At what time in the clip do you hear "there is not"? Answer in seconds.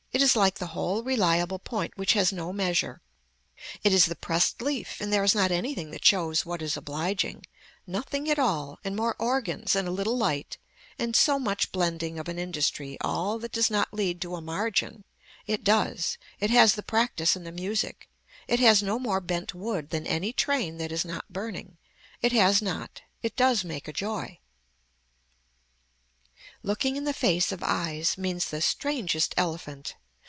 5.11-5.51